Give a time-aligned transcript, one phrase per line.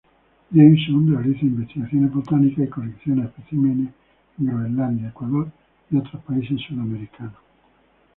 [0.49, 3.93] Jameson realiza investigaciones botánicas y colecciona especímenes
[4.39, 5.51] en Groenlandia, Ecuador
[5.91, 7.37] y otros países sudamericanos.